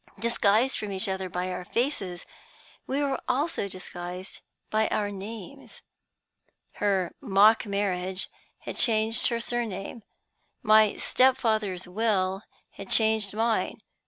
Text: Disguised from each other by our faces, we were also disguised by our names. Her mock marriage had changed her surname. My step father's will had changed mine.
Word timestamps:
Disguised 0.17 0.79
from 0.79 0.91
each 0.91 1.07
other 1.07 1.29
by 1.29 1.51
our 1.51 1.63
faces, 1.63 2.25
we 2.87 3.03
were 3.03 3.21
also 3.27 3.69
disguised 3.69 4.41
by 4.71 4.87
our 4.87 5.11
names. 5.11 5.83
Her 6.77 7.13
mock 7.21 7.67
marriage 7.67 8.27
had 8.61 8.77
changed 8.77 9.27
her 9.27 9.39
surname. 9.39 10.01
My 10.63 10.95
step 10.95 11.37
father's 11.37 11.87
will 11.87 12.41
had 12.71 12.89
changed 12.89 13.35
mine. 13.35 13.83